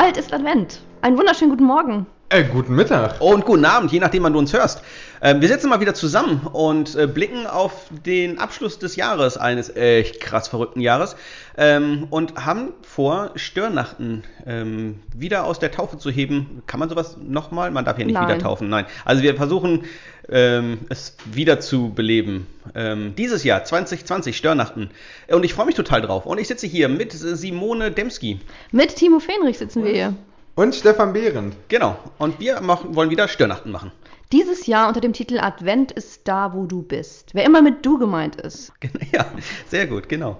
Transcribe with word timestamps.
Bald 0.00 0.16
ist 0.16 0.32
Advent. 0.32 0.80
Einen 1.02 1.18
wunderschönen 1.18 1.50
guten 1.50 1.64
Morgen. 1.64 2.06
Äh, 2.30 2.44
guten 2.44 2.74
Mittag. 2.74 3.22
Und 3.22 3.46
guten 3.46 3.64
Abend, 3.64 3.90
je 3.90 4.00
nachdem, 4.00 4.22
wann 4.22 4.34
du 4.34 4.38
uns 4.38 4.52
hörst. 4.52 4.82
Ähm, 5.22 5.40
wir 5.40 5.48
sitzen 5.48 5.70
mal 5.70 5.80
wieder 5.80 5.94
zusammen 5.94 6.46
und 6.52 6.94
äh, 6.94 7.06
blicken 7.06 7.46
auf 7.46 7.86
den 8.04 8.38
Abschluss 8.38 8.78
des 8.78 8.96
Jahres, 8.96 9.38
eines 9.38 9.74
echt 9.74 10.20
krass 10.20 10.46
verrückten 10.46 10.82
Jahres, 10.82 11.16
ähm, 11.56 12.06
und 12.10 12.44
haben 12.44 12.74
vor, 12.82 13.30
Störnachten 13.36 14.24
ähm, 14.44 15.00
wieder 15.16 15.46
aus 15.46 15.58
der 15.58 15.70
Taufe 15.70 15.96
zu 15.96 16.10
heben. 16.10 16.62
Kann 16.66 16.78
man 16.78 16.90
sowas 16.90 17.16
nochmal? 17.18 17.70
Man 17.70 17.86
darf 17.86 17.98
ja 17.98 18.04
nicht 18.04 18.12
Nein. 18.12 18.28
wieder 18.28 18.38
taufen. 18.38 18.68
Nein. 18.68 18.84
Also 19.06 19.22
wir 19.22 19.34
versuchen, 19.34 19.84
ähm, 20.28 20.80
es 20.90 21.16
wieder 21.24 21.60
zu 21.60 21.94
beleben. 21.94 22.46
Ähm, 22.74 23.14
dieses 23.16 23.42
Jahr, 23.42 23.64
2020, 23.64 24.36
Störnachten. 24.36 24.90
Und 25.28 25.44
ich 25.46 25.54
freue 25.54 25.64
mich 25.64 25.76
total 25.76 26.02
drauf. 26.02 26.26
Und 26.26 26.38
ich 26.38 26.48
sitze 26.48 26.66
hier 26.66 26.90
mit 26.90 27.14
äh, 27.14 27.36
Simone 27.36 27.90
Demski. 27.90 28.38
Mit 28.70 28.96
Timo 28.96 29.18
Fenrich 29.18 29.56
sitzen 29.56 29.82
wir 29.82 29.92
hier. 29.92 30.14
Und 30.58 30.74
Stefan 30.74 31.12
Behrendt. 31.12 31.54
Genau. 31.68 31.96
Und 32.18 32.40
wir 32.40 32.60
machen, 32.60 32.96
wollen 32.96 33.10
wieder 33.10 33.28
Störnachten 33.28 33.70
machen. 33.70 33.92
Dieses 34.32 34.66
Jahr 34.66 34.88
unter 34.88 35.00
dem 35.00 35.12
Titel 35.12 35.38
Advent 35.38 35.92
ist 35.92 36.26
da, 36.26 36.52
wo 36.52 36.64
du 36.64 36.82
bist. 36.82 37.32
Wer 37.32 37.44
immer 37.44 37.62
mit 37.62 37.86
du 37.86 37.96
gemeint 37.96 38.34
ist. 38.40 38.72
Ja, 39.12 39.26
sehr 39.68 39.86
gut, 39.86 40.08
genau. 40.08 40.36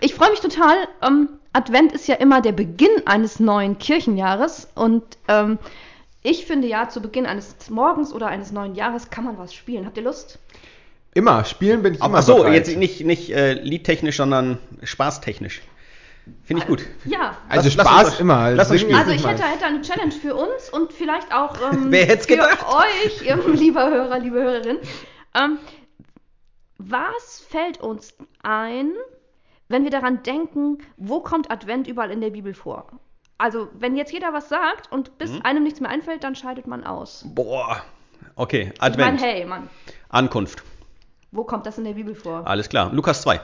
Ich 0.00 0.12
freue 0.12 0.30
mich 0.30 0.40
total. 0.40 0.74
Ähm, 1.02 1.28
Advent 1.52 1.92
ist 1.92 2.08
ja 2.08 2.16
immer 2.16 2.42
der 2.42 2.50
Beginn 2.50 2.90
eines 3.06 3.38
neuen 3.38 3.78
Kirchenjahres 3.78 4.66
und 4.74 5.04
ähm, 5.28 5.60
ich 6.24 6.46
finde 6.46 6.66
ja, 6.66 6.88
zu 6.88 7.00
Beginn 7.00 7.24
eines 7.24 7.54
Morgens 7.70 8.12
oder 8.12 8.26
eines 8.26 8.50
neuen 8.50 8.74
Jahres 8.74 9.10
kann 9.10 9.22
man 9.22 9.38
was 9.38 9.54
spielen. 9.54 9.86
Habt 9.86 9.96
ihr 9.96 10.02
Lust? 10.02 10.40
Immer, 11.14 11.44
spielen 11.44 11.84
bin 11.84 11.94
ich 11.94 12.00
immer 12.00 12.18
Ach 12.18 12.22
so, 12.22 12.38
bereit. 12.38 12.54
jetzt 12.54 12.76
nicht, 12.76 13.04
nicht 13.04 13.30
äh, 13.30 13.52
liedtechnisch, 13.52 14.16
sondern 14.16 14.58
spaßtechnisch. 14.82 15.62
Finde 16.44 16.62
ich 16.62 16.68
gut. 16.68 16.84
Ja. 17.04 17.36
Also 17.48 17.68
Lass- 17.68 17.76
lass 17.76 17.86
Spaß 17.86 18.04
uns- 18.10 18.20
immer. 18.20 18.50
lass 18.52 18.70
uns 18.70 18.80
spielen. 18.80 18.96
Also 18.98 19.10
ich 19.12 19.26
hätte, 19.26 19.42
hätte 19.44 19.66
eine 19.66 19.82
Challenge 19.82 20.12
für 20.12 20.34
uns 20.34 20.70
und 20.70 20.92
vielleicht 20.92 21.32
auch 21.34 21.54
ähm, 21.72 21.86
Wer 21.90 22.18
für 22.18 22.26
gedacht? 22.26 22.64
euch, 22.66 23.26
ähm, 23.28 23.52
lieber 23.54 23.88
Hörer, 23.90 24.18
liebe 24.18 24.40
Hörerin. 24.40 24.78
Ähm, 25.34 25.58
was 26.78 27.40
fällt 27.48 27.80
uns 27.80 28.14
ein, 28.42 28.92
wenn 29.68 29.84
wir 29.84 29.90
daran 29.90 30.22
denken, 30.22 30.78
wo 30.96 31.20
kommt 31.20 31.50
Advent 31.50 31.86
überall 31.88 32.10
in 32.10 32.20
der 32.20 32.30
Bibel 32.30 32.54
vor? 32.54 32.86
Also 33.38 33.68
wenn 33.78 33.96
jetzt 33.96 34.12
jeder 34.12 34.32
was 34.32 34.48
sagt 34.48 34.90
und 34.92 35.18
bis 35.18 35.30
Mhm. 35.32 35.40
einem 35.42 35.62
nichts 35.64 35.80
mehr 35.80 35.90
einfällt, 35.90 36.24
dann 36.24 36.34
scheidet 36.36 36.66
man 36.66 36.84
aus. 36.84 37.24
Boah. 37.34 37.82
Okay, 38.36 38.72
Ich 38.74 38.80
meine, 38.80 38.92
Advent. 39.04 39.22
hey, 39.22 39.44
Mann, 39.44 39.68
Ankunft. 40.08 40.62
wo 41.32 41.44
kommt 41.44 41.66
das 41.66 41.78
in 41.78 41.84
der 41.84 41.92
Bibel 41.92 42.14
vor? 42.14 42.46
Alles 42.46 42.68
klar. 42.68 42.90
Lukas 42.92 43.22
2. 43.22 43.40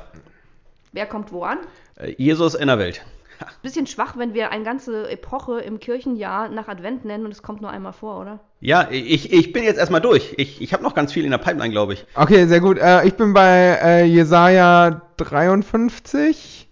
Wer 0.92 1.06
kommt 1.06 1.32
wo 1.32 1.44
an? 1.44 1.58
Äh, 1.96 2.14
Jesus 2.18 2.54
in 2.54 2.66
der 2.66 2.78
Welt. 2.78 3.02
Bisschen 3.62 3.86
schwach, 3.86 4.16
wenn 4.16 4.34
wir 4.34 4.50
eine 4.50 4.64
ganze 4.64 5.08
Epoche 5.08 5.60
im 5.60 5.80
Kirchenjahr 5.80 6.48
nach 6.48 6.68
Advent 6.68 7.04
nennen 7.04 7.24
und 7.24 7.32
es 7.32 7.42
kommt 7.42 7.62
nur 7.62 7.70
einmal 7.70 7.92
vor, 7.92 8.20
oder? 8.20 8.40
Ja, 8.60 8.88
ich, 8.90 9.32
ich 9.32 9.52
bin 9.52 9.64
jetzt 9.64 9.78
erstmal 9.78 10.00
durch. 10.00 10.34
Ich, 10.36 10.60
ich 10.60 10.72
habe 10.72 10.82
noch 10.82 10.94
ganz 10.94 11.12
viel 11.12 11.24
in 11.24 11.30
der 11.30 11.38
Pipeline, 11.38 11.70
glaube 11.70 11.94
ich. 11.94 12.06
Okay, 12.14 12.46
sehr 12.46 12.60
gut. 12.60 12.78
Äh, 12.78 13.06
ich 13.06 13.14
bin 13.14 13.32
bei 13.32 13.78
äh, 13.82 14.04
Jesaja 14.04 15.02
53. 15.16 16.68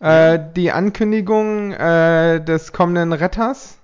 Äh, 0.00 0.38
die 0.56 0.70
Ankündigung 0.70 1.72
äh, 1.72 2.44
des 2.44 2.72
kommenden 2.72 3.12
Retters. 3.12 3.78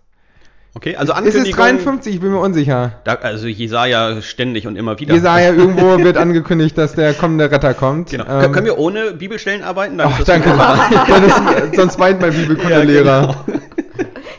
Okay, 0.75 0.95
also 0.97 1.13
Ist 1.13 1.19
Ankündigung. 1.19 1.51
es 1.51 1.57
53? 1.57 2.15
Ich 2.15 2.21
bin 2.21 2.31
mir 2.31 2.39
unsicher. 2.41 3.01
Da, 3.05 3.15
also 3.15 3.47
Jesaja 3.49 4.21
ständig 4.23 4.67
und 4.67 4.77
immer 4.77 4.99
wieder. 5.01 5.15
Jesaja, 5.15 5.53
irgendwo 5.55 5.99
wird 5.99 6.17
angekündigt, 6.17 6.77
dass 6.79 6.95
der 6.95 7.15
kommende 7.15 7.51
Retter 7.51 7.75
kommt. 7.75 8.11
Genau. 8.11 8.25
Ähm, 8.29 8.53
Können 8.53 8.67
wir 8.67 8.79
ohne 8.79 9.13
Bibelstellen 9.13 9.63
arbeiten? 9.63 9.99
Dann 9.99 10.09
Ach, 10.09 10.21
ist 10.21 10.29
das 10.29 10.41
danke. 10.41 10.51
Dann 11.09 11.25
ist, 11.71 11.77
sonst 11.77 11.99
weint 11.99 12.21
mein 12.21 12.33
Bibelkundelehrer. 12.33 13.23
Ja, 13.23 13.45
genau. 13.47 13.61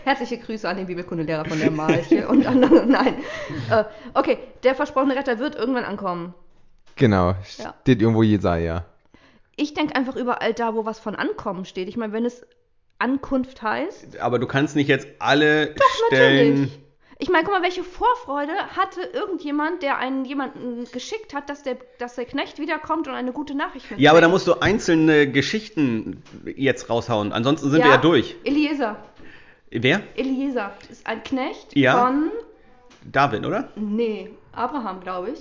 Herzliche 0.06 0.38
Grüße 0.38 0.68
an 0.70 0.78
den 0.78 0.86
Bibelkundelehrer 0.88 1.46
von 1.46 1.60
der 1.60 1.72
Malche 1.72 2.28
und 2.28 2.46
an, 2.48 2.60
nein. 2.88 3.16
Äh, 3.70 3.84
okay, 4.14 4.38
der 4.64 4.76
versprochene 4.76 5.16
Retter 5.16 5.40
wird 5.40 5.56
irgendwann 5.56 5.84
ankommen. 5.84 6.34
Genau, 6.96 7.36
Ja. 7.58 7.74
steht 7.82 8.02
irgendwo 8.02 8.24
Jesaja. 8.24 8.86
Ich 9.56 9.74
denke 9.74 9.96
einfach 9.96 10.16
überall 10.16 10.54
da, 10.54 10.74
wo 10.74 10.86
was 10.86 11.00
von 11.00 11.16
Ankommen 11.16 11.66
steht. 11.66 11.90
Ich 11.90 11.98
meine, 11.98 12.14
wenn 12.14 12.26
es 12.26 12.46
Ankunft 13.00 13.62
heißt, 13.62 14.20
Aber 14.20 14.40
du 14.40 14.46
kannst 14.48 14.76
nicht 14.76 14.88
jetzt 14.88 15.08
alle 15.20 15.74
Stellen. 16.08 16.50
natürlich. 16.62 16.80
Ich 17.22 17.30
meine, 17.30 17.44
guck 17.44 17.54
mal, 17.54 17.62
welche 17.64 17.84
Vorfreude 17.84 18.54
hatte 18.78 19.02
irgendjemand, 19.02 19.84
der 19.84 19.98
einen 19.98 20.24
jemanden 20.24 20.86
geschickt 20.94 21.34
hat, 21.34 21.50
dass 21.50 21.64
der, 21.64 21.76
dass 21.98 22.16
der 22.16 22.24
Knecht 22.26 22.60
wiederkommt 22.60 23.10
und 23.10 23.14
eine 23.14 23.34
gute 23.34 23.56
Nachricht 23.56 23.84
mitbringt. 23.86 24.00
Ja, 24.02 24.12
aber 24.12 24.22
da 24.22 24.30
musst 24.30 24.48
du 24.48 24.54
einzelne 24.62 25.30
Geschichten 25.30 26.24
jetzt 26.46 26.90
raushauen. 26.90 27.34
Ansonsten 27.34 27.72
sind 27.72 27.84
wir 27.84 27.90
ja 27.92 27.98
durch. 27.98 28.38
Eliezer. 28.46 28.96
Wer? 29.70 30.02
Eliezer 30.16 30.72
ist 30.90 31.06
ein 31.06 31.22
Knecht 31.24 31.76
Ja. 31.76 32.06
von, 32.06 32.32
David, 33.12 33.46
oder? 33.46 33.70
nee, 33.76 34.30
Abraham, 34.54 35.02
glaube 35.02 35.32
ich. 35.32 35.40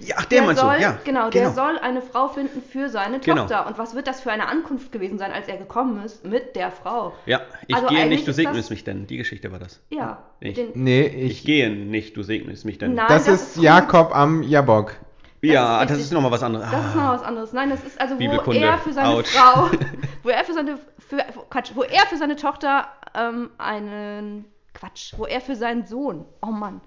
Ja, 0.00 0.16
ach, 0.18 0.24
der, 0.26 0.42
meinst 0.42 0.60
soll, 0.60 0.76
du? 0.76 0.82
Ja. 0.82 0.98
genau, 1.04 1.30
der 1.30 1.50
soll 1.52 1.78
eine 1.78 2.02
Frau 2.02 2.28
finden 2.28 2.60
für 2.62 2.88
seine 2.90 3.20
Genau. 3.20 3.42
Tochter. 3.42 3.66
Und 3.66 3.78
was 3.78 3.94
wird 3.94 4.06
das 4.06 4.20
für 4.20 4.30
eine 4.30 4.46
Ankunft 4.48 4.92
gewesen 4.92 5.18
sein, 5.18 5.32
als 5.32 5.48
er 5.48 5.56
gekommen 5.56 6.04
ist 6.04 6.24
mit 6.26 6.56
der 6.56 6.70
Frau? 6.70 7.14
Ja, 7.26 7.40
ich 7.66 7.74
Also 7.74 7.88
gehe 7.88 8.06
nicht, 8.06 8.26
du 8.28 8.32
segnest 8.32 8.58
das- 8.64 8.70
mich 8.70 8.84
denn. 8.84 9.06
Die 9.06 9.16
Geschichte 9.16 9.50
war 9.50 9.58
das. 9.58 9.80
Ja. 9.90 10.24
Ich- 10.40 10.54
den, 10.54 10.70
Nee, 10.74 11.06
Ich, 11.06 11.30
ich. 11.38 11.44
gehe 11.44 11.70
nicht, 11.70 12.16
du 12.16 12.22
segnest 12.22 12.64
mich 12.64 12.78
denn. 12.78 12.94
Nein, 12.94 13.06
das, 13.08 13.24
das 13.24 13.34
ist 13.42 13.56
ist 13.56 13.62
Jakob 13.62 14.14
am 14.14 14.42
Jabok. 14.42 14.92
ja, 15.40 15.80
das 15.82 15.92
ist 15.92 15.96
das 15.98 16.04
ist 16.06 16.12
nochmal 16.12 16.32
was 16.32 16.42
anderes. 16.42 16.70
das 16.70 16.84
ist 16.86 16.94
noch 16.94 17.08
was 17.10 17.22
anderes. 17.22 17.52
Nein, 17.52 17.70
das 17.70 17.82
ist 17.84 18.00
also, 18.00 18.14
wo 18.14 18.18
Bibelkunde. 18.18 18.60
er 18.60 18.78
für 18.78 18.92
seine 18.92 19.08
Autsch. 19.08 19.30
Frau, 19.30 19.70
wo 20.22 20.28
er 20.28 20.44
für 20.44 20.52
seine, 20.52 20.78
für, 20.98 21.18
Quatsch, 21.48 21.70
wo 21.74 21.82
er 21.82 22.06
für 22.06 22.16
seine 22.18 22.36
Tochter 22.36 22.88
ähm, 23.14 23.50
einen, 23.56 24.44
Quatsch, 24.74 25.14
wo 25.16 25.24
er 25.24 25.40
für 25.40 25.56
seinen 25.56 25.86
Sohn, 25.86 26.24
oh 26.42 26.46
Mann, 26.50 26.80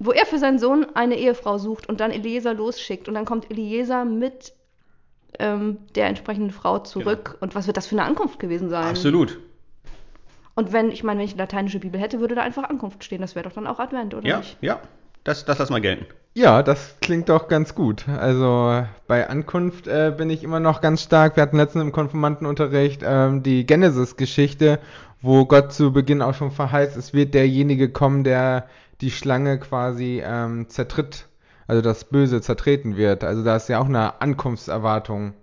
wo 0.00 0.12
er 0.12 0.26
für 0.26 0.38
seinen 0.38 0.58
Sohn 0.58 0.86
eine 0.94 1.16
Ehefrau 1.16 1.58
sucht 1.58 1.88
und 1.88 2.00
dann 2.00 2.10
Eliezer 2.10 2.54
losschickt 2.54 3.06
und 3.06 3.14
dann 3.14 3.26
kommt 3.26 3.50
Eliezer 3.50 4.06
mit 4.06 4.54
ähm, 5.38 5.76
der 5.94 6.06
entsprechenden 6.06 6.50
Frau 6.50 6.78
zurück. 6.78 7.36
Und 7.40 7.54
was 7.54 7.66
wird 7.66 7.76
das 7.76 7.86
für 7.86 7.94
eine 7.96 8.04
Ankunft 8.04 8.40
gewesen 8.40 8.70
sein? 8.70 8.86
Absolut. 8.88 9.38
Und 10.54 10.72
wenn, 10.72 10.90
ich 10.90 11.04
meine, 11.04 11.18
wenn 11.20 11.26
ich 11.26 11.32
eine 11.32 11.42
lateinische 11.42 11.78
Bibel 11.78 12.00
hätte, 12.00 12.18
würde 12.18 12.34
da 12.34 12.42
einfach 12.42 12.64
Ankunft 12.64 13.04
stehen. 13.04 13.20
Das 13.20 13.34
wäre 13.34 13.46
doch 13.46 13.54
dann 13.54 13.66
auch 13.66 13.78
Advent, 13.78 14.14
oder 14.14 14.26
Ja, 14.26 14.38
nicht? 14.38 14.56
ja. 14.62 14.80
Das, 15.22 15.44
das 15.44 15.58
lass 15.58 15.68
mal 15.68 15.82
gelten. 15.82 16.06
Ja, 16.32 16.62
das 16.62 16.96
klingt 17.02 17.28
doch 17.28 17.48
ganz 17.48 17.74
gut. 17.74 18.08
Also 18.08 18.82
bei 19.06 19.28
Ankunft 19.28 19.86
äh, 19.86 20.14
bin 20.16 20.30
ich 20.30 20.42
immer 20.42 20.60
noch 20.60 20.80
ganz 20.80 21.02
stark. 21.02 21.36
Wir 21.36 21.42
hatten 21.42 21.58
letztens 21.58 21.84
im 21.84 21.92
Konfirmandenunterricht 21.92 23.02
ähm, 23.04 23.42
die 23.42 23.66
Genesis-Geschichte, 23.66 24.78
wo 25.20 25.44
Gott 25.44 25.74
zu 25.74 25.92
Beginn 25.92 26.22
auch 26.22 26.32
schon 26.34 26.52
verheißt, 26.52 26.96
es 26.96 27.12
wird 27.12 27.34
derjenige 27.34 27.90
kommen, 27.90 28.24
der 28.24 28.66
die 29.00 29.10
Schlange 29.10 29.58
quasi 29.58 30.22
ähm, 30.24 30.68
zertritt, 30.68 31.26
also 31.66 31.82
das 31.82 32.04
Böse 32.04 32.40
zertreten 32.40 32.96
wird. 32.96 33.24
Also 33.24 33.42
da 33.44 33.56
ist 33.56 33.68
ja 33.68 33.78
auch 33.80 33.86
eine 33.88 34.20
Ankunftserwartung. 34.20 35.34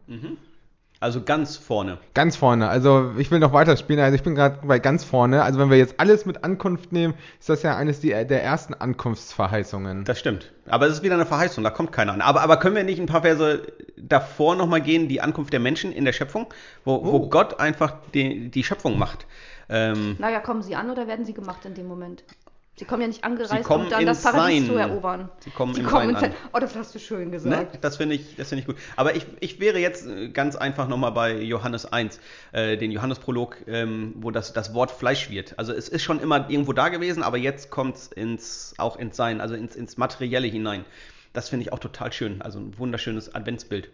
Also 1.00 1.22
ganz 1.23 1.57
vorne. 1.57 2.00
Ganz 2.16 2.35
vorne. 2.35 2.69
Also 2.69 3.12
ich 3.17 3.29
will 3.29 3.40
noch 3.40 3.53
weiterspielen. 3.53 4.03
Also 4.03 4.16
ich 4.16 4.23
bin 4.23 4.34
gerade 4.34 4.66
bei 4.66 4.79
ganz 4.79 5.03
vorne. 5.03 5.44
Also 5.44 5.59
wenn 5.59 5.69
wir 5.69 5.78
jetzt 5.78 6.00
alles 6.00 6.25
mit 6.25 6.44
Ankunft 6.44 6.91
nehmen, 6.91 7.13
ist 7.40 7.50
das 7.50 7.62
ja 7.62 7.78
eines 7.78 8.00
die, 8.00 8.09
der 8.09 8.44
ersten 8.44 8.73
Ankunftsverheißungen. 8.73 10.06
Das 10.06 10.19
stimmt. 10.19 10.51
Aber 10.67 10.88
es 10.88 10.94
ist 10.94 11.03
wieder 11.03 11.13
eine 11.13 11.25
Verheißung, 11.28 11.63
da 11.63 11.69
kommt 11.69 11.91
keiner 11.91 12.13
an. 12.13 12.22
Aber, 12.22 12.41
aber 12.41 12.57
können 12.57 12.75
wir 12.75 12.84
nicht 12.84 13.00
ein 13.00 13.06
paar 13.06 13.22
Verse 13.22 13.62
davor 13.96 14.56
nochmal 14.56 14.81
gehen, 14.81 15.07
die 15.07 15.22
Ankunft 15.22 15.53
der 15.53 15.59
Menschen 15.59 15.91
in 15.91 16.03
der 16.03 16.13
Schöpfung, 16.13 16.47
wo, 16.84 17.03
wo 17.06 17.12
Oh. 17.17 17.29
Gott 17.29 17.59
einfach 17.59 17.94
die, 18.13 18.50
die 18.50 18.63
Schöpfung 18.63 18.97
macht? 18.97 19.28
Ähm, 19.69 20.16
Naja, 20.17 20.40
kommen 20.40 20.62
sie 20.63 20.75
an 20.75 20.90
oder 20.90 21.07
werden 21.07 21.25
sie 21.25 21.34
gemacht 21.34 21.66
in 21.66 21.75
dem 21.75 21.88
Moment? 21.88 22.23
Sie 22.78 22.86
kommen 22.86 23.02
ja 23.02 23.08
nicht 23.08 23.24
angereist, 23.24 23.68
um 23.72 23.90
dann 23.90 24.06
das 24.06 24.22
Paradies 24.22 24.60
Sein. 24.60 24.68
zu 24.68 24.76
erobern. 24.76 25.30
Sie 25.40 25.50
kommen 25.50 25.74
sie 25.74 25.82
kommen 25.82 26.12
ins. 26.12 26.20
Sein. 26.20 26.34
Oh, 26.54 26.60
das 26.60 26.76
hast 26.76 26.94
du 26.94 27.00
schön 27.00 27.26
Ne? 27.26 27.32
gesagt. 27.32 27.84
Das 27.84 27.97
finde 27.97 28.14
ich, 28.14 28.35
das 28.35 28.50
finde 28.50 28.62
ich 28.62 28.68
gut. 28.68 28.76
Aber 28.96 29.16
ich, 29.16 29.26
ich 29.40 29.59
wäre 29.59 29.79
jetzt 29.79 30.06
äh, 30.06 30.29
ganz 30.29 30.56
einfach 30.56 30.88
nochmal 30.88 31.12
bei 31.12 31.41
Johannes 31.41 31.91
1, 31.91 32.20
äh, 32.52 32.78
den 32.78 32.91
Johannesprolog, 32.91 33.58
ähm, 33.66 34.14
wo 34.18 34.29
das, 34.29 34.53
das 34.53 34.76
Wort 34.76 34.91
Fleisch 34.91 35.32
wird. 35.32 35.58
Also 35.58 35.74
es 35.74 35.90
ist 35.90 36.03
schon 36.03 36.20
immer 36.20 36.52
irgendwo 36.52 36.72
da 36.72 36.90
gewesen, 36.90 37.24
aber 37.24 37.38
jetzt 37.38 37.72
kommt 37.72 37.96
es 37.96 38.08
ins, 38.09 38.76
auch 38.78 38.96
ins 38.97 39.18
Sein, 39.18 39.41
also 39.41 39.56
ins, 39.56 39.76
ins 39.76 39.97
Materielle 39.97 40.46
hinein. 40.47 40.85
Das 41.34 41.50
finde 41.50 41.64
ich 41.66 41.73
auch 41.73 41.80
total 41.80 42.14
schön. 42.14 42.44
Also 42.44 42.59
ein 42.59 42.78
wunderschönes 42.78 43.34
Adventsbild. 43.34 43.90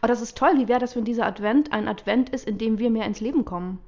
Oh, 0.00 0.06
das 0.06 0.20
ist 0.20 0.36
toll. 0.38 0.52
Wie 0.58 0.68
wäre 0.68 0.78
das, 0.78 0.94
wenn 0.94 1.04
dieser 1.04 1.26
Advent 1.26 1.72
ein 1.72 1.88
Advent 1.88 2.30
ist, 2.30 2.46
in 2.46 2.56
dem 2.56 2.78
wir 2.78 2.90
mehr 2.90 3.06
ins 3.06 3.20
Leben 3.20 3.44
kommen? 3.44 3.80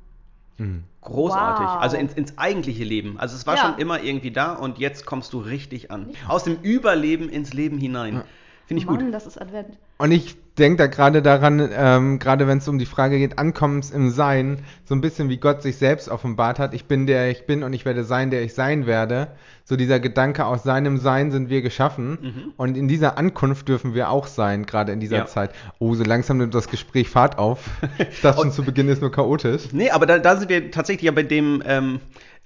Hm. 0.60 0.84
Großartig. 1.00 1.66
Wow. 1.66 1.80
Also 1.80 1.96
ins, 1.96 2.12
ins 2.12 2.36
eigentliche 2.36 2.84
Leben. 2.84 3.18
Also 3.18 3.34
es 3.34 3.46
war 3.46 3.56
Ja. 3.56 3.62
schon 3.62 3.78
immer 3.78 4.02
irgendwie 4.02 4.30
da 4.30 4.52
und 4.52 4.78
jetzt 4.78 5.06
kommst 5.06 5.32
du 5.32 5.38
richtig 5.40 5.90
an. 5.90 6.08
Aus 6.28 6.44
dem 6.44 6.58
Überleben 6.62 7.30
ins 7.30 7.54
Leben 7.54 7.78
hinein. 7.78 8.22
Finde 8.70 8.82
ich 8.82 8.86
Mann, 8.86 9.04
gut. 9.04 9.12
das 9.12 9.26
ist 9.26 9.36
Advent. 9.36 9.66
Und 9.98 10.12
ich 10.12 10.36
denke 10.56 10.76
da 10.76 10.86
gerade 10.86 11.22
daran, 11.22 11.68
ähm, 11.76 12.20
gerade 12.20 12.46
wenn 12.46 12.58
es 12.58 12.68
um 12.68 12.78
die 12.78 12.86
Frage 12.86 13.18
geht, 13.18 13.36
Ankommens 13.36 13.90
im 13.90 14.10
Sein, 14.10 14.58
so 14.84 14.94
ein 14.94 15.00
bisschen 15.00 15.28
wie 15.28 15.38
Gott 15.38 15.60
sich 15.60 15.76
selbst 15.76 16.08
offenbart 16.08 16.60
hat, 16.60 16.72
ich 16.72 16.84
bin 16.84 17.08
der 17.08 17.32
ich 17.32 17.46
bin 17.46 17.64
und 17.64 17.72
ich 17.72 17.84
werde 17.84 18.04
sein, 18.04 18.30
der 18.30 18.42
ich 18.44 18.54
sein 18.54 18.86
werde. 18.86 19.32
So 19.64 19.74
dieser 19.74 19.98
Gedanke, 19.98 20.46
aus 20.46 20.62
seinem 20.62 20.98
Sein 20.98 21.32
sind 21.32 21.50
wir 21.50 21.62
geschaffen 21.62 22.52
und 22.56 22.76
in 22.76 22.86
dieser 22.86 23.18
Ankunft 23.18 23.66
dürfen 23.66 23.92
wir 23.92 24.08
auch 24.08 24.28
sein, 24.28 24.66
gerade 24.66 24.92
in 24.92 25.00
dieser 25.00 25.16
Ja. 25.16 25.26
Zeit. 25.26 25.50
Oh, 25.80 25.96
so 25.96 26.04
langsam 26.04 26.36
nimmt 26.38 26.54
das 26.54 26.68
Gespräch 26.68 27.08
Fahrt 27.08 27.38
auf. 27.38 27.68
Ich 27.98 28.20
dachte 28.20 28.42
schon 28.42 28.52
zu 28.52 28.62
Beginn 28.62 28.88
ist 28.88 29.00
nur 29.00 29.10
chaotisch. 29.10 29.72
Nee, 29.72 29.90
aber 29.90 30.06
da, 30.06 30.20
da 30.20 30.36
sind 30.36 30.48
wir 30.48 30.70
tatsächlich 30.70 31.06
ja 31.06 31.10
bei 31.12 31.24
dem, 31.24 31.60
ähm, 31.66 31.98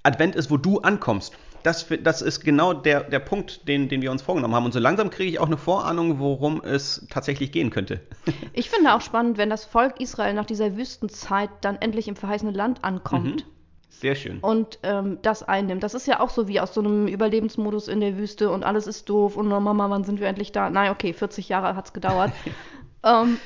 Advent 0.05 0.35
ist, 0.35 0.51
wo 0.51 0.57
du 0.57 0.79
ankommst. 0.79 1.33
Das, 1.65 1.87
das 2.03 2.21
ist 2.21 2.41
genau 2.41 2.73
der, 2.73 3.03
der 3.03 3.19
Punkt, 3.19 3.67
den, 3.67 3.89
den 3.89 4.01
wir 4.01 4.11
uns 4.11 4.21
vorgenommen 4.21 4.53
haben. 4.53 4.65
Und 4.65 4.73
so 4.73 4.79
langsam 4.79 5.09
kriege 5.09 5.31
ich 5.31 5.39
auch 5.39 5.47
eine 5.47 5.57
Vorahnung, 5.57 6.19
worum 6.19 6.61
es 6.61 7.07
tatsächlich 7.09 7.51
gehen 7.51 7.71
könnte. 7.71 8.01
Ich 8.53 8.69
finde 8.69 8.93
auch 8.93 9.01
spannend, 9.01 9.37
wenn 9.37 9.49
das 9.49 9.65
Volk 9.65 9.99
Israel 9.99 10.33
nach 10.33 10.45
dieser 10.45 10.77
Wüstenzeit 10.77 11.49
dann 11.61 11.75
endlich 11.75 12.07
im 12.07 12.15
verheißenen 12.15 12.53
Land 12.53 12.83
ankommt. 12.83 13.45
Mhm. 13.45 13.51
Sehr 13.89 14.15
schön. 14.15 14.39
und 14.39 14.79
ähm, 14.83 15.19
das 15.21 15.41
einnimmt. 15.41 15.81
Das 15.81 15.93
ist 15.93 16.05
ja 16.05 16.19
auch 16.19 16.29
so 16.29 16.47
wie 16.47 16.59
aus 16.59 16.73
so 16.73 16.81
einem 16.81 17.07
Überlebensmodus 17.07 17.87
in 17.87 18.01
der 18.01 18.17
Wüste 18.17 18.51
und 18.51 18.63
alles 18.63 18.87
ist 18.87 19.09
doof 19.09 19.37
und 19.37 19.51
oh 19.51 19.59
Mama, 19.59 19.89
wann 19.89 20.03
sind 20.03 20.19
wir 20.19 20.27
endlich 20.27 20.51
da? 20.51 20.69
Nein, 20.69 20.91
okay, 20.91 21.13
40 21.13 21.47
Jahre 21.47 21.75
hat 21.75 21.85
es 21.85 21.93
gedauert. 21.93 22.31
ähm, 23.03 23.37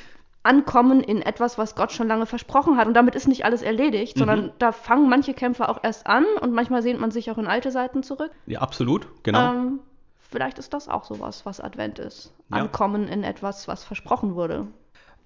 ankommen 0.42 1.00
in 1.00 1.20
etwas, 1.22 1.58
was 1.58 1.74
Gott 1.74 1.92
schon 1.92 2.08
lange 2.08 2.26
versprochen 2.26 2.76
hat. 2.78 2.86
Und 2.86 2.94
damit 2.94 3.14
ist 3.14 3.28
nicht 3.28 3.44
alles 3.44 3.62
erledigt, 3.62 4.16
sondern 4.16 4.46
Mhm. 4.46 4.50
da 4.58 4.72
fangen 4.72 5.08
manche 5.08 5.34
Kämpfe 5.34 5.68
auch 5.68 5.78
erst 5.82 6.06
an 6.06 6.24
und 6.40 6.52
manchmal 6.52 6.82
sehnt 6.82 7.00
man 7.00 7.10
sich 7.10 7.30
auch 7.30 7.38
in 7.38 7.46
alte 7.46 7.70
Seiten 7.70 8.02
zurück. 8.02 8.30
Ja, 8.46 8.60
absolut, 8.60 9.06
genau. 9.22 9.52
Ähm, 9.52 9.78
vielleicht 10.18 10.58
ist 10.58 10.72
das 10.72 10.88
auch 10.88 11.04
sowas, 11.04 11.44
was 11.44 11.60
Advent 11.60 11.98
ist. 11.98 12.32
Ja. 12.50 12.58
Ankommen 12.58 13.06
in 13.08 13.22
etwas, 13.22 13.68
was 13.68 13.84
versprochen 13.84 14.34
wurde. 14.34 14.66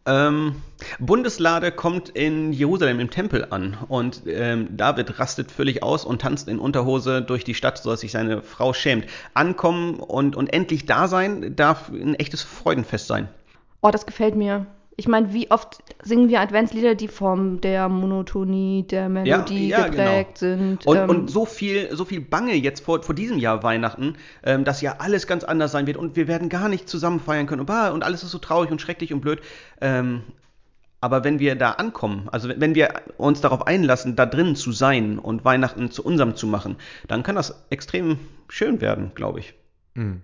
Ähm, 0.06 0.56
Bundeslade 0.98 1.72
kommt 1.72 2.10
in 2.10 2.52
Jerusalem 2.52 3.00
im 3.00 3.08
Tempel 3.10 3.46
an 3.48 3.78
und 3.88 4.22
ähm, 4.26 4.76
David 4.76 5.18
rastet 5.18 5.50
völlig 5.50 5.82
aus 5.82 6.04
und 6.04 6.20
tanzt 6.20 6.46
in 6.48 6.58
Unterhose 6.58 7.22
durch 7.22 7.42
die 7.42 7.54
Stadt, 7.54 7.78
sodass 7.78 8.00
sich 8.00 8.12
seine 8.12 8.42
Frau 8.42 8.74
schämt. 8.74 9.06
Ankommen 9.32 9.94
und, 10.00 10.36
und 10.36 10.52
endlich 10.52 10.84
da 10.84 11.08
sein 11.08 11.56
darf 11.56 11.88
ein 11.88 12.14
echtes 12.16 12.42
Freudenfest 12.42 13.06
sein. 13.06 13.28
Oh, 13.80 13.90
das 13.90 14.04
gefällt 14.04 14.34
mir. 14.36 14.66
Ich 14.96 15.08
meine, 15.08 15.32
wie 15.32 15.50
oft 15.50 15.78
singen 16.02 16.28
wir 16.28 16.40
Adventslieder, 16.40 16.94
die 16.94 17.08
von 17.08 17.60
der 17.60 17.88
Monotonie, 17.88 18.86
der 18.88 19.08
Melodie 19.08 19.68
ja, 19.68 19.88
geprägt 19.88 20.38
sind. 20.38 20.86
Und, 20.86 20.96
ähm, 20.96 21.10
und 21.10 21.30
so 21.30 21.46
viel, 21.46 21.94
so 21.94 22.04
viel 22.04 22.20
Bange 22.20 22.54
jetzt 22.54 22.84
vor, 22.84 23.02
vor 23.02 23.14
diesem 23.14 23.38
Jahr 23.38 23.62
Weihnachten, 23.62 24.16
ähm, 24.44 24.64
dass 24.64 24.80
ja 24.80 24.96
alles 24.98 25.26
ganz 25.26 25.42
anders 25.42 25.72
sein 25.72 25.86
wird 25.86 25.96
und 25.96 26.14
wir 26.14 26.28
werden 26.28 26.48
gar 26.48 26.68
nicht 26.68 26.88
zusammen 26.88 27.18
feiern 27.18 27.46
können 27.46 27.60
und, 27.60 27.66
bah, 27.66 27.88
und 27.90 28.04
alles 28.04 28.22
ist 28.22 28.30
so 28.30 28.38
traurig 28.38 28.70
und 28.70 28.80
schrecklich 28.80 29.12
und 29.12 29.20
blöd. 29.20 29.40
Ähm, 29.80 30.22
aber 31.00 31.24
wenn 31.24 31.38
wir 31.38 31.54
da 31.56 31.72
ankommen, 31.72 32.28
also 32.30 32.48
wenn 32.48 32.60
wenn 32.60 32.74
wir 32.74 32.94
uns 33.18 33.40
darauf 33.40 33.66
einlassen, 33.66 34.16
da 34.16 34.26
drin 34.26 34.56
zu 34.56 34.72
sein 34.72 35.18
und 35.18 35.44
Weihnachten 35.44 35.90
zu 35.90 36.04
unserem 36.04 36.34
zu 36.36 36.46
machen, 36.46 36.76
dann 37.08 37.22
kann 37.22 37.34
das 37.34 37.66
extrem 37.68 38.18
schön 38.48 38.80
werden, 38.80 39.10
glaube 39.14 39.40
ich. 39.40 39.54
Mhm. 39.94 40.22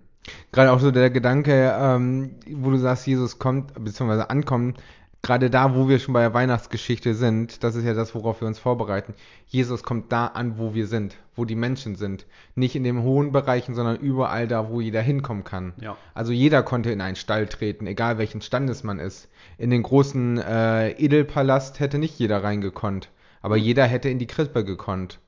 Gerade 0.52 0.72
auch 0.72 0.81
so 0.81 0.90
der 0.90 1.11
Gedanke, 1.11 1.75
ähm, 1.78 2.37
wo 2.50 2.70
du 2.70 2.76
sagst, 2.76 3.06
Jesus 3.06 3.38
kommt, 3.38 3.72
beziehungsweise 3.82 4.31
ankommt, 4.31 4.78
gerade 5.22 5.50
da, 5.50 5.75
wo 5.75 5.88
wir 5.88 5.99
schon 5.99 6.14
bei 6.14 6.20
der 6.20 6.34
Weihnachtsgeschichte 6.34 7.14
sind, 7.14 7.62
das 7.64 7.75
ist 7.75 7.84
ja 7.84 7.94
das, 7.94 8.14
worauf 8.14 8.40
wir 8.40 8.49
uns 8.49 8.58
vorbereiten. 8.58 9.14
Jesus 9.46 9.82
kommt 9.82 10.12
da 10.12 10.26
an, 10.26 10.58
wo 10.58 10.72
wir 10.75 10.87
sind, 10.87 11.17
wo 11.37 11.44
die 11.44 11.56
Menschen 11.56 11.94
sind. 11.96 12.26
Nicht 12.55 12.75
in 12.75 12.84
den 12.84 13.02
hohen 13.02 13.32
Bereichen, 13.32 13.75
sondern 13.75 13.96
überall 13.96 14.46
da, 14.49 14.70
wo 14.70 14.81
jeder 14.81 15.00
hinkommen 15.02 15.44
kann. 15.44 15.72
Ja. 15.81 15.96
Also 16.14 16.32
jeder 16.32 16.62
konnte 16.62 16.90
in 16.90 17.00
einen 17.00 17.17
Stall 17.17 17.46
treten, 17.46 17.87
egal 17.87 18.19
welchen 18.19 18.40
Standes 18.40 18.82
man 18.82 18.99
ist. 18.99 19.28
In 19.58 19.70
den 19.70 19.82
großen 19.82 20.38
äh, 20.38 20.90
Edelpalast 20.93 21.81
hätte 21.81 21.99
nicht 21.99 22.19
jeder 22.19 22.43
reingekonnt, 22.43 23.11
aber 23.43 23.56
jeder 23.56 23.84
hätte 23.87 24.08
in 24.08 24.19
die 24.19 24.26
Krippe 24.26 24.64
gekonnt, 24.64 25.19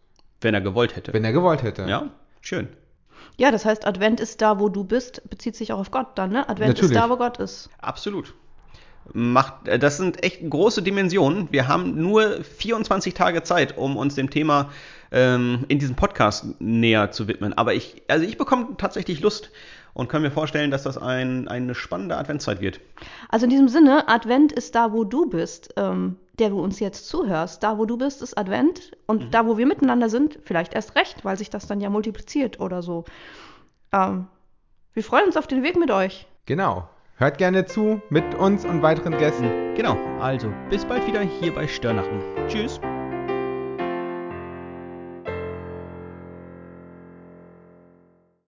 Wenn 0.40 0.54
er 0.54 0.60
gewollt 0.60 0.96
hätte. 0.96 1.12
wenn 1.12 1.24
er 1.24 1.32
gewollt 1.32 1.62
hätte. 1.62 1.82
ja, 1.88 2.10
schön. 2.40 2.68
Ja, 3.38 3.50
das 3.50 3.64
heißt, 3.64 3.86
Advent 3.86 4.20
ist 4.20 4.40
da, 4.40 4.58
wo 4.60 4.68
du 4.68 4.84
bist, 4.84 5.28
bezieht 5.30 5.56
sich 5.56 5.72
auch 5.72 5.78
auf 5.78 5.90
Gott 5.90 6.08
dann, 6.16 6.30
ne? 6.30 6.48
Advent 6.48 6.70
Natürlich. 6.70 6.92
ist 6.92 6.96
da, 6.96 7.10
wo 7.10 7.16
Gott 7.16 7.38
ist. 7.38 7.70
Absolut. 7.80 8.34
Macht, 9.12 9.68
äh, 9.68 9.78
das 9.78 9.96
sind 9.96 10.22
echt 10.22 10.48
große 10.48 10.82
Dimensionen. 10.82 11.48
Wir 11.50 11.68
haben 11.68 12.00
nur 12.00 12.42
24 12.44 13.14
Tage 13.14 13.42
Zeit, 13.42 13.76
um 13.76 13.96
uns 13.96 14.14
dem 14.14 14.30
Thema 14.30 14.70
ähm, 15.10 15.64
in 15.68 15.78
diesem 15.78 15.96
Podcast 15.96 16.60
näher 16.60 17.10
zu 17.10 17.28
widmen. 17.28 17.52
Aber 17.52 17.74
ich, 17.74 18.02
also 18.08 18.24
ich 18.24 18.38
bekomme 18.38 18.68
tatsächlich 18.78 19.20
Lust 19.20 19.50
und 19.94 20.08
kann 20.08 20.22
mir 20.22 20.30
vorstellen, 20.30 20.70
dass 20.70 20.82
das 20.82 20.98
ein, 20.98 21.48
eine 21.48 21.74
spannende 21.74 22.16
Adventszeit 22.16 22.60
wird. 22.60 22.80
Also 23.28 23.44
in 23.44 23.50
diesem 23.50 23.68
Sinne, 23.68 24.08
Advent 24.08 24.52
ist 24.52 24.74
da, 24.74 24.92
wo 24.92 25.04
du 25.04 25.28
bist, 25.28 25.74
ähm, 25.76 26.16
der 26.38 26.50
du 26.50 26.60
uns 26.60 26.80
jetzt 26.80 27.08
zuhörst. 27.08 27.62
Da, 27.62 27.78
wo 27.78 27.84
du 27.84 27.98
bist, 27.98 28.22
ist 28.22 28.38
Advent. 28.38 28.92
Und 29.06 29.34
da, 29.34 29.46
wo 29.46 29.58
wir 29.58 29.66
miteinander 29.66 30.08
sind, 30.08 30.38
vielleicht 30.44 30.74
erst 30.74 30.96
recht, 30.96 31.24
weil 31.24 31.36
sich 31.36 31.50
das 31.50 31.66
dann 31.66 31.80
ja 31.80 31.90
multipliziert 31.90 32.58
oder 32.60 32.82
so. 32.82 33.04
Ähm, 33.92 34.26
wir 34.94 35.04
freuen 35.04 35.26
uns 35.26 35.36
auf 35.36 35.46
den 35.46 35.62
Weg 35.62 35.76
mit 35.76 35.90
euch. 35.90 36.26
Genau. 36.46 36.88
Hört 37.16 37.38
gerne 37.38 37.66
zu 37.66 38.00
mit 38.08 38.34
uns 38.34 38.64
und 38.64 38.82
weiteren 38.82 39.16
Gästen. 39.16 39.74
Genau, 39.76 39.96
also 40.18 40.52
bis 40.70 40.84
bald 40.84 41.06
wieder 41.06 41.20
hier 41.20 41.54
bei 41.54 41.68
Störnachten. 41.68 42.20
Tschüss. 42.48 42.80